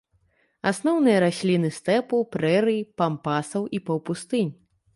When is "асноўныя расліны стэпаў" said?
0.69-2.25